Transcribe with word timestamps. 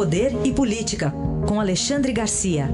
Poder 0.00 0.30
e 0.46 0.50
Política, 0.50 1.12
com 1.46 1.60
Alexandre 1.60 2.10
Garcia. 2.10 2.68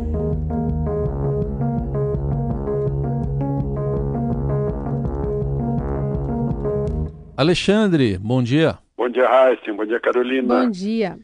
Alexandre, 7.36 8.16
bom 8.16 8.40
dia. 8.40 8.78
Bom 8.96 9.08
dia, 9.08 9.28
Raíssa. 9.28 9.72
Bom 9.72 9.84
dia, 9.84 9.98
Carolina. 9.98 10.62
Bom 10.62 10.70
dia. 10.70 11.18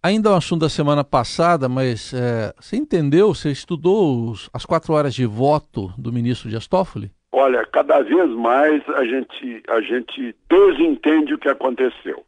Ainda 0.00 0.28
é 0.28 0.32
um 0.34 0.36
assunto 0.36 0.60
da 0.60 0.68
semana 0.68 1.02
passada, 1.02 1.68
mas 1.68 2.14
é, 2.14 2.54
você 2.60 2.76
entendeu, 2.76 3.34
você 3.34 3.50
estudou 3.50 4.30
os, 4.30 4.48
as 4.54 4.64
quatro 4.64 4.94
horas 4.94 5.12
de 5.12 5.26
voto 5.26 5.92
do 5.98 6.12
ministro 6.12 6.48
Dias 6.48 6.68
Toffoli? 6.68 7.10
Olha, 7.32 7.66
cada 7.66 8.02
vez 8.02 8.30
mais 8.36 8.88
a 8.90 9.04
gente, 9.04 9.64
a 9.68 9.80
gente 9.80 10.32
desentende 10.48 11.34
o 11.34 11.38
que 11.38 11.48
aconteceu. 11.48 12.24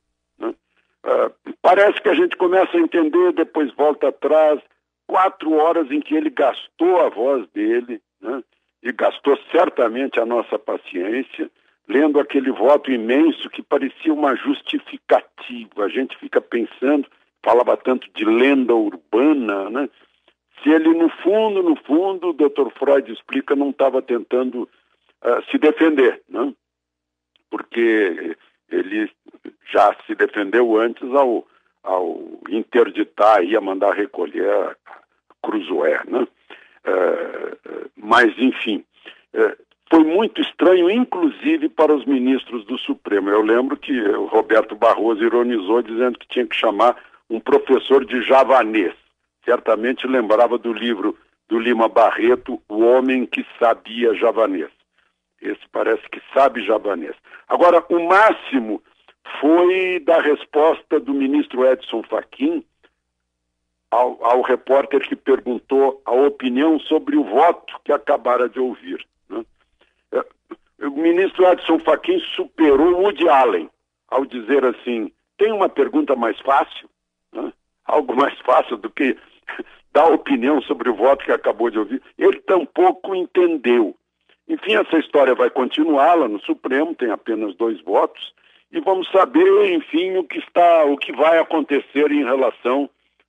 Uh, 1.05 1.55
parece 1.61 2.01
que 2.01 2.09
a 2.09 2.15
gente 2.15 2.37
começa 2.37 2.77
a 2.77 2.81
entender, 2.81 3.33
depois 3.33 3.73
volta 3.75 4.09
atrás. 4.09 4.61
Quatro 5.07 5.53
horas 5.55 5.91
em 5.91 6.01
que 6.01 6.15
ele 6.15 6.31
gastou 6.31 7.01
a 7.01 7.09
voz 7.09 7.47
dele, 7.51 8.01
né? 8.21 8.43
e 8.83 8.93
gastou 8.93 9.39
certamente 9.51 10.19
a 10.19 10.27
nossa 10.27 10.59
paciência, 10.59 11.51
lendo 11.89 12.19
aquele 12.19 12.51
voto 12.51 12.91
imenso 12.91 13.49
que 13.51 13.63
parecia 13.63 14.13
uma 14.13 14.35
justificativa. 14.35 15.85
A 15.85 15.89
gente 15.89 16.17
fica 16.19 16.41
pensando, 16.41 17.07
falava 17.45 17.77
tanto 17.77 18.11
de 18.13 18.25
lenda 18.25 18.75
urbana, 18.75 19.71
né? 19.71 19.89
Se 20.63 20.71
ele, 20.71 20.91
no 20.95 21.09
fundo, 21.09 21.63
no 21.63 21.77
fundo, 21.77 22.29
o 22.29 22.33
Dr. 22.33 22.71
Freud 22.79 23.13
explica, 23.13 23.57
não 23.57 23.71
estava 23.71 24.01
tentando 24.01 24.63
uh, 24.63 25.51
se 25.51 25.59
defender, 25.59 26.23
né? 26.29 26.53
Porque 27.51 28.37
ele 28.73 29.11
já 29.71 29.95
se 30.07 30.15
defendeu 30.15 30.77
antes 30.77 31.09
ao, 31.15 31.47
ao 31.83 32.21
interditar 32.49 33.45
e 33.45 33.57
a 33.57 33.61
mandar 33.61 33.93
recolher 33.93 34.49
a 34.49 34.77
Cruzoé, 35.43 36.01
né? 36.07 36.27
Uh, 36.85 37.91
mas, 37.97 38.33
enfim, 38.39 38.85
uh, 39.35 39.57
foi 39.91 40.05
muito 40.05 40.41
estranho, 40.41 40.91
inclusive 40.91 41.69
para 41.69 41.95
os 41.95 42.05
ministros 42.05 42.65
do 42.65 42.79
Supremo. 42.79 43.29
Eu 43.29 43.43
lembro 43.43 43.77
que 43.77 43.93
o 43.93 44.27
Roberto 44.27 44.75
Barroso 44.75 45.23
ironizou 45.23 45.83
dizendo 45.83 46.19
que 46.19 46.27
tinha 46.29 46.47
que 46.47 46.57
chamar 46.57 46.97
um 47.29 47.39
professor 47.39 48.05
de 48.05 48.23
javanês. 48.23 48.95
Certamente 49.45 50.07
lembrava 50.07 50.57
do 50.57 50.73
livro 50.73 51.17
do 51.49 51.59
Lima 51.59 51.89
Barreto, 51.89 52.61
O 52.69 52.81
Homem 52.81 53.27
que 53.27 53.45
Sabia 53.59 54.15
Javanês. 54.15 54.71
Esse 55.43 55.69
parece 55.71 56.09
que 56.09 56.23
sabe 56.33 56.65
javanês. 56.65 57.17
Agora, 57.49 57.85
o 57.91 58.09
máximo 58.09 58.83
foi 59.41 60.01
da 60.01 60.21
resposta 60.21 60.99
do 60.99 61.13
ministro 61.13 61.67
Edson 61.67 62.03
Fachin 62.05 62.65
ao, 63.91 64.25
ao 64.25 64.41
repórter 64.41 65.01
que 65.07 65.17
perguntou 65.17 66.01
a 66.07 66.13
opinião 66.13 66.79
sobre 66.81 67.17
o 67.17 67.25
voto 67.25 67.79
que 67.85 67.93
acabara 67.93 68.49
de 68.49 68.59
ouvir 68.59 69.05
o 70.87 70.91
ministro 70.91 71.47
Edson 71.47 71.79
Fachin 71.79 72.19
superou 72.35 73.01
Woody 73.01 73.29
Allen 73.29 73.71
ao 74.09 74.25
dizer 74.25 74.65
assim: 74.65 75.13
tem 75.39 75.53
uma 75.53 75.69
pergunta 75.69 76.17
mais 76.17 76.39
fácil, 76.41 76.89
né? 77.33 77.53
algo 77.87 78.15
mais 78.15 78.39
fácil 78.41 78.77
do 78.77 78.91
que 78.91 79.17
dar 79.93 80.07
opinião 80.07 80.61
sobre 80.63 80.91
o 80.91 80.95
voto 80.95 81.25
que 81.25 81.33
acabou 81.33 81.71
de 81.71 81.79
ouvir. 81.79 82.03
Ele 82.19 82.39
tampouco 82.41 83.15
entendeu. 83.15 83.97
Enfim, 84.49 84.75
essa 84.75 84.99
história 84.99 85.35
vai 85.35 85.51
continuar 85.51 86.15
lá 86.15 86.29
no 86.29 86.41
Supremo, 86.41 86.95
tem 86.95 87.11
apenas 87.11 87.55
dois 87.55 87.81
votos, 87.81 88.33
e 88.71 88.81
vamos 88.81 89.11
saber, 89.11 89.73
enfim, 89.73 90.17
o 90.17 90.25
que 90.25 90.39
está, 90.39 90.85
o 90.85 90.97
que 90.97 91.13
vai 91.13 91.39
acontecer 91.39 92.11
em 92.11 92.25
relação 92.25 92.89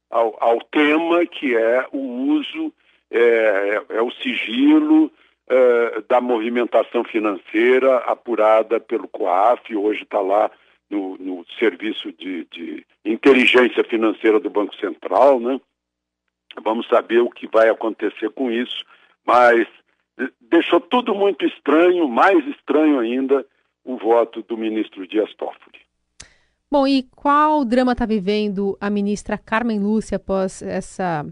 ao, 0.09 0.35
ao 0.41 0.59
tema 0.61 1.25
que 1.25 1.55
é 1.55 1.85
o 1.91 1.99
uso, 1.99 2.73
é, 3.11 3.19
é, 3.19 3.97
é 3.97 4.01
o 4.01 4.11
sigilo 4.11 5.11
eh, 5.49 6.03
da 6.07 6.21
movimentação 6.21 7.03
financeira 7.03 7.97
apurada 7.97 8.79
pelo 8.79 9.09
COAF, 9.09 9.75
hoje 9.75 10.03
está 10.03 10.21
lá 10.21 10.49
no, 10.89 11.17
no 11.17 11.45
serviço 11.59 12.13
de, 12.13 12.45
de, 12.45 12.85
inteligência 13.03 13.83
financeira 13.83 14.39
do 14.39 14.49
Banco 14.49 14.73
Central, 14.77 15.41
né? 15.41 15.59
Vamos 16.63 16.87
saber 16.87 17.19
o 17.19 17.29
que 17.29 17.45
vai 17.45 17.67
acontecer 17.67 18.29
com 18.29 18.49
isso, 18.49 18.85
mas 19.25 19.67
deixou 20.41 20.79
tudo 20.79 21.13
muito 21.15 21.45
estranho, 21.45 22.07
mais 22.07 22.45
estranho 22.47 22.99
ainda, 22.99 23.45
o 23.83 23.97
voto 23.97 24.41
do 24.43 24.57
ministro 24.57 25.07
Dias 25.07 25.33
Toffoli. 25.35 25.79
Bom, 26.71 26.87
e 26.87 27.03
qual 27.15 27.63
drama 27.63 27.91
está 27.91 28.05
vivendo 28.05 28.77
a 28.81 28.89
ministra 28.89 29.37
Carmen 29.37 29.79
Lúcia 29.79 30.15
após 30.15 30.61
essa 30.61 31.25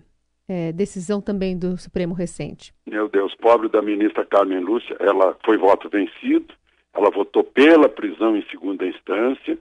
é, 0.47 0.71
decisão 0.71 1.19
também 1.19 1.57
do 1.57 1.77
Supremo 1.77 2.13
recente? 2.13 2.73
Meu 2.85 3.09
Deus, 3.09 3.33
pobre 3.35 3.69
da 3.69 3.81
ministra 3.81 4.25
Carmen 4.25 4.59
Lúcia, 4.59 4.95
ela 4.99 5.35
foi 5.43 5.57
voto 5.57 5.89
vencido, 5.89 6.53
ela 6.93 7.09
votou 7.09 7.43
pela 7.43 7.89
prisão 7.89 8.35
em 8.35 8.45
segunda 8.51 8.85
instância 8.85 9.57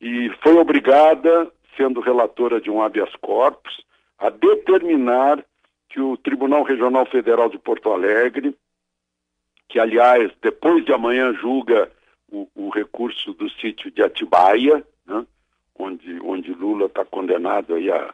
e 0.00 0.30
foi 0.42 0.54
obrigada, 0.56 1.50
sendo 1.76 2.00
relatora 2.00 2.60
de 2.60 2.68
um 2.70 2.82
habeas 2.82 3.14
corpus, 3.16 3.72
a 4.18 4.28
determinar 4.30 5.42
que 5.92 6.00
o 6.00 6.16
Tribunal 6.16 6.62
Regional 6.62 7.04
Federal 7.06 7.50
de 7.50 7.58
Porto 7.58 7.92
Alegre, 7.92 8.56
que 9.68 9.78
aliás 9.78 10.32
depois 10.40 10.84
de 10.84 10.92
amanhã 10.92 11.32
julga 11.34 11.90
o, 12.30 12.48
o 12.54 12.70
recurso 12.70 13.34
do 13.34 13.48
sítio 13.50 13.90
de 13.90 14.02
Atibaia, 14.02 14.82
né, 15.06 15.26
onde, 15.78 16.18
onde 16.22 16.52
Lula 16.52 16.86
está 16.86 17.04
condenado 17.04 17.74
aí 17.74 17.90
a 17.90 18.12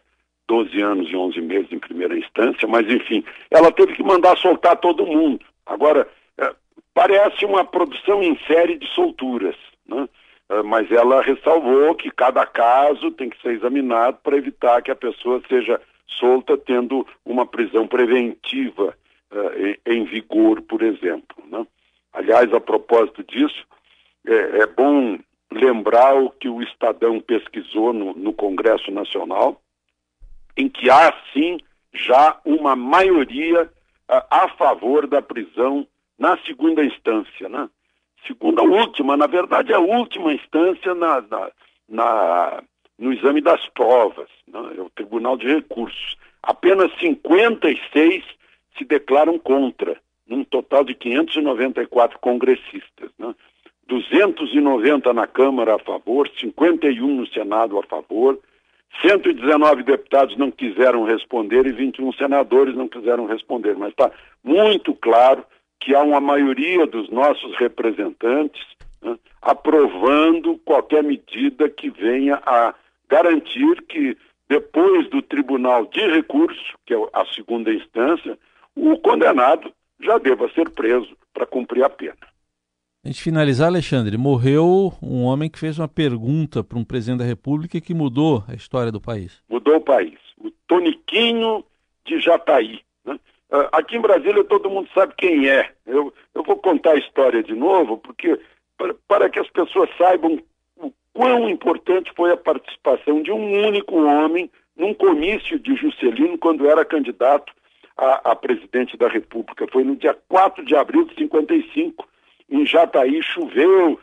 12 0.48 0.80
anos 0.80 1.08
e 1.08 1.16
11 1.16 1.40
meses 1.40 1.72
em 1.72 1.78
primeira 1.78 2.18
instância, 2.18 2.66
mas 2.66 2.90
enfim, 2.90 3.24
ela 3.50 3.70
teve 3.70 3.94
que 3.94 4.02
mandar 4.02 4.36
soltar 4.36 4.76
todo 4.78 5.06
mundo. 5.06 5.44
Agora, 5.64 6.08
é, 6.36 6.52
parece 6.92 7.44
uma 7.44 7.64
produção 7.64 8.22
em 8.22 8.36
série 8.46 8.76
de 8.76 8.88
solturas, 8.88 9.56
né? 9.86 10.08
É, 10.50 10.62
mas 10.62 10.90
ela 10.90 11.20
ressalvou 11.22 11.94
que 11.94 12.10
cada 12.10 12.44
caso 12.46 13.10
tem 13.10 13.28
que 13.28 13.40
ser 13.42 13.52
examinado 13.52 14.18
para 14.22 14.36
evitar 14.36 14.82
que 14.82 14.90
a 14.90 14.96
pessoa 14.96 15.42
seja 15.46 15.78
solta 16.08 16.56
tendo 16.56 17.06
uma 17.24 17.46
prisão 17.46 17.86
preventiva 17.86 18.96
é, 19.30 19.78
em 19.94 20.04
vigor, 20.04 20.62
por 20.62 20.82
exemplo. 20.82 21.44
Né? 21.46 21.66
Aliás, 22.12 22.52
a 22.52 22.60
propósito 22.60 23.22
disso, 23.24 23.66
é, 24.26 24.62
é, 24.62 24.66
bom 24.66 25.18
lembrar 25.50 26.14
o 26.16 26.30
que 26.30 26.48
o 26.48 26.62
Estadão 26.62 27.20
pesquisou 27.20 27.92
no, 27.92 28.14
no 28.14 28.32
Congresso 28.32 28.90
Nacional, 28.90 29.60
em 30.56 30.68
que 30.68 30.90
há 30.90 31.14
sim 31.32 31.58
já 31.92 32.38
uma 32.44 32.76
maioria 32.76 33.62
uh, 33.62 34.22
a 34.30 34.48
favor 34.56 35.06
da 35.06 35.22
prisão 35.22 35.86
na 36.18 36.36
segunda 36.38 36.84
instância, 36.84 37.48
né? 37.48 37.68
Segunda 38.26 38.62
última, 38.62 39.16
na 39.16 39.26
verdade, 39.26 39.72
a 39.72 39.78
última 39.78 40.34
instância 40.34 40.94
na, 40.94 41.20
na, 41.22 41.50
na 41.88 42.62
no 42.98 43.12
exame 43.12 43.40
das 43.40 43.64
provas, 43.68 44.28
né? 44.46 44.58
é 44.76 44.80
o 44.80 44.90
Tribunal 45.18 45.36
de 45.36 45.48
Recursos. 45.48 46.16
Apenas 46.42 46.92
56 47.00 48.24
se 48.76 48.84
declaram 48.84 49.38
contra, 49.38 49.96
num 50.26 50.44
total 50.44 50.84
de 50.84 50.94
594 50.94 52.18
congressistas. 52.20 53.10
Né? 53.18 53.34
290 53.88 55.12
na 55.12 55.26
Câmara 55.26 55.74
a 55.74 55.78
favor, 55.78 56.30
51 56.38 57.14
no 57.14 57.26
Senado 57.26 57.78
a 57.78 57.82
favor, 57.82 58.38
119 59.02 59.82
deputados 59.82 60.36
não 60.36 60.50
quiseram 60.50 61.04
responder 61.04 61.66
e 61.66 61.72
21 61.72 62.12
senadores 62.12 62.76
não 62.76 62.88
quiseram 62.88 63.26
responder, 63.26 63.76
mas 63.76 63.90
está 63.90 64.10
muito 64.44 64.94
claro 64.94 65.44
que 65.80 65.94
há 65.94 66.02
uma 66.02 66.20
maioria 66.20 66.86
dos 66.86 67.10
nossos 67.10 67.56
representantes 67.56 68.64
né, 69.02 69.16
aprovando 69.42 70.58
qualquer 70.64 71.02
medida 71.02 71.68
que 71.68 71.90
venha 71.90 72.40
a 72.46 72.74
garantir 73.08 73.82
que, 73.82 74.16
depois 74.48 75.08
do 75.10 75.20
Tribunal 75.20 75.86
de 75.86 76.00
Recurso, 76.08 76.78
que 76.86 76.94
é 76.94 76.96
a 77.12 77.24
segunda 77.26 77.72
instância, 77.72 78.38
o 78.74 78.96
condenado 78.98 79.72
já 80.00 80.18
deva 80.18 80.48
ser 80.50 80.70
preso 80.70 81.16
para 81.34 81.46
cumprir 81.46 81.84
a 81.84 81.90
pena. 81.90 82.16
A 83.04 83.08
gente 83.08 83.22
finalizar, 83.22 83.68
Alexandre, 83.68 84.16
morreu 84.16 84.92
um 85.02 85.24
homem 85.24 85.48
que 85.48 85.58
fez 85.58 85.78
uma 85.78 85.88
pergunta 85.88 86.64
para 86.64 86.78
um 86.78 86.84
presidente 86.84 87.20
da 87.20 87.24
República 87.24 87.80
que 87.80 87.94
mudou 87.94 88.44
a 88.48 88.54
história 88.54 88.90
do 88.90 89.00
país. 89.00 89.42
Mudou 89.48 89.76
o 89.76 89.80
país. 89.80 90.18
O 90.38 90.50
Toniquinho 90.66 91.64
de 92.04 92.20
Jataí. 92.20 92.80
Né? 93.04 93.18
Ah, 93.50 93.68
aqui 93.72 93.96
em 93.96 94.00
Brasília 94.00 94.42
todo 94.44 94.70
mundo 94.70 94.88
sabe 94.94 95.14
quem 95.16 95.48
é. 95.48 95.70
Eu, 95.86 96.12
eu 96.34 96.42
vou 96.42 96.56
contar 96.56 96.92
a 96.92 96.98
história 96.98 97.42
de 97.42 97.54
novo, 97.54 97.98
porque 97.98 98.38
para, 98.76 98.94
para 99.06 99.30
que 99.30 99.38
as 99.38 99.48
pessoas 99.50 99.88
saibam 99.96 100.38
quão 101.18 101.50
importante 101.50 102.12
foi 102.14 102.30
a 102.30 102.36
participação 102.36 103.20
de 103.20 103.32
um 103.32 103.66
único 103.66 103.96
homem 104.04 104.48
num 104.76 104.94
comício 104.94 105.58
de 105.58 105.74
Juscelino 105.74 106.38
quando 106.38 106.70
era 106.70 106.84
candidato 106.84 107.52
a, 107.96 108.30
a 108.30 108.36
presidente 108.36 108.96
da 108.96 109.08
República. 109.08 109.66
Foi 109.72 109.82
no 109.82 109.96
dia 109.96 110.16
4 110.28 110.64
de 110.64 110.76
abril 110.76 111.06
de 111.06 111.16
55 111.16 112.06
em 112.48 112.64
Jataí 112.64 113.20
choveu, 113.20 113.98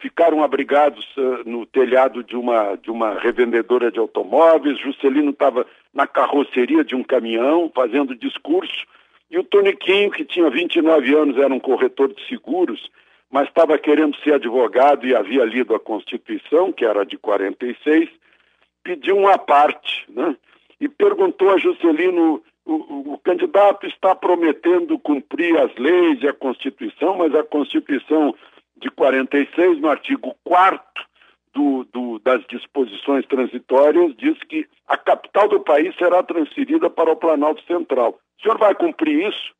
ficaram 0.00 0.42
abrigados 0.42 1.06
uh, 1.16 1.48
no 1.48 1.64
telhado 1.64 2.24
de 2.24 2.36
uma, 2.36 2.74
de 2.74 2.90
uma 2.90 3.14
revendedora 3.14 3.92
de 3.92 4.00
automóveis, 4.00 4.80
Juscelino 4.80 5.30
estava 5.30 5.64
na 5.94 6.08
carroceria 6.08 6.84
de 6.84 6.96
um 6.96 7.04
caminhão 7.04 7.70
fazendo 7.72 8.16
discurso, 8.16 8.84
e 9.30 9.38
o 9.38 9.44
Toniquinho, 9.44 10.10
que 10.10 10.24
tinha 10.24 10.50
29 10.50 11.14
anos, 11.14 11.38
era 11.38 11.54
um 11.54 11.60
corretor 11.60 12.12
de 12.12 12.26
seguros, 12.26 12.90
mas 13.30 13.48
estava 13.48 13.78
querendo 13.78 14.16
ser 14.18 14.34
advogado 14.34 15.06
e 15.06 15.14
havia 15.14 15.44
lido 15.44 15.74
a 15.74 15.80
Constituição, 15.80 16.72
que 16.72 16.84
era 16.84 17.04
de 17.04 17.18
46, 17.18 18.08
pediu 18.82 19.16
uma 19.16 19.36
parte, 19.38 20.06
né? 20.08 20.36
E 20.80 20.88
perguntou 20.88 21.50
a 21.50 21.58
Juscelino, 21.58 22.42
o, 22.64 23.14
o, 23.14 23.18
candidato 23.18 23.86
está 23.86 24.14
prometendo 24.14 24.98
cumprir 24.98 25.58
as 25.58 25.74
leis 25.76 26.22
e 26.22 26.28
a 26.28 26.32
Constituição, 26.32 27.16
mas 27.16 27.34
a 27.34 27.42
Constituição 27.42 28.34
de 28.76 28.90
46, 28.90 29.80
no 29.80 29.88
artigo 29.88 30.36
4 30.44 30.82
do, 31.52 31.84
do, 31.92 32.18
das 32.20 32.44
disposições 32.46 33.26
transitórias, 33.26 34.14
diz 34.16 34.38
que 34.44 34.66
a 34.86 34.96
capital 34.96 35.48
do 35.48 35.60
país 35.60 35.94
será 35.96 36.22
transferida 36.22 36.88
para 36.88 37.10
o 37.10 37.16
Planalto 37.16 37.62
Central. 37.64 38.18
O 38.38 38.42
senhor 38.42 38.58
vai 38.58 38.74
cumprir 38.74 39.28
isso? 39.28 39.57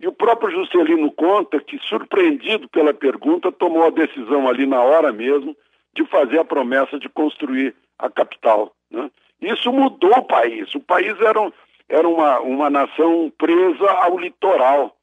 E 0.00 0.06
o 0.06 0.12
próprio 0.12 0.50
Juscelino 0.50 1.10
conta 1.10 1.60
que, 1.60 1.78
surpreendido 1.78 2.68
pela 2.68 2.94
pergunta, 2.94 3.50
tomou 3.50 3.84
a 3.84 3.90
decisão 3.90 4.48
ali 4.48 4.64
na 4.64 4.80
hora 4.80 5.12
mesmo 5.12 5.56
de 5.94 6.04
fazer 6.06 6.38
a 6.38 6.44
promessa 6.44 6.98
de 6.98 7.08
construir 7.08 7.74
a 7.98 8.08
capital. 8.08 8.72
Né? 8.90 9.10
Isso 9.40 9.72
mudou 9.72 10.12
o 10.12 10.24
país. 10.24 10.72
O 10.74 10.80
país 10.80 11.20
era, 11.20 11.40
um, 11.40 11.52
era 11.88 12.08
uma, 12.08 12.38
uma 12.40 12.70
nação 12.70 13.32
presa 13.36 13.90
ao 13.90 14.16
litoral. 14.18 14.96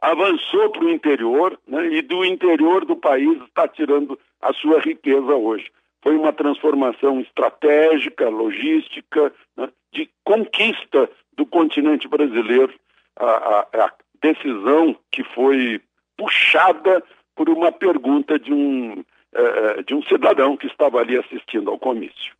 Avançou 0.00 0.70
para 0.70 0.84
o 0.84 0.90
interior 0.90 1.58
né? 1.66 1.86
e 1.86 2.02
do 2.02 2.24
interior 2.24 2.84
do 2.84 2.96
país 2.96 3.40
está 3.42 3.68
tirando 3.68 4.18
a 4.42 4.52
sua 4.52 4.80
riqueza 4.80 5.34
hoje. 5.34 5.70
Foi 6.02 6.16
uma 6.16 6.32
transformação 6.32 7.20
estratégica, 7.20 8.28
logística, 8.28 9.32
né? 9.56 9.70
de 9.92 10.10
conquista 10.24 11.08
do 11.36 11.46
continente 11.46 12.08
brasileiro 12.08 12.74
a, 13.18 13.24
a, 13.24 13.84
a 13.84 13.92
decisão 14.22 14.96
que 15.10 15.22
foi 15.34 15.80
puxada 16.16 17.02
por 17.34 17.48
uma 17.48 17.72
pergunta 17.72 18.38
de 18.38 18.52
um, 18.52 19.04
é, 19.34 19.82
de 19.82 19.94
um 19.94 20.02
cidadão 20.04 20.56
que 20.56 20.66
estava 20.66 20.98
ali 20.98 21.16
assistindo 21.18 21.70
ao 21.70 21.78
comício. 21.78 22.32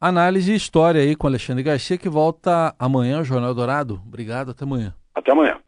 Análise 0.00 0.52
e 0.52 0.56
história 0.56 1.00
aí 1.00 1.16
com 1.16 1.26
Alexandre 1.26 1.62
Garcia, 1.62 1.96
que 1.96 2.08
volta 2.08 2.74
amanhã 2.78 3.18
ao 3.18 3.24
Jornal 3.24 3.54
Dourado. 3.54 4.00
Obrigado, 4.06 4.50
até 4.50 4.64
amanhã. 4.64 4.94
Até 5.14 5.32
amanhã. 5.32 5.58